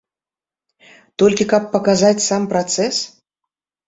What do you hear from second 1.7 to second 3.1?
паказаць сам працэс?